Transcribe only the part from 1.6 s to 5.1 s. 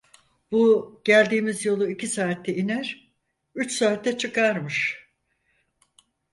yolu iki saatte iner, üç saatte çıkarmış.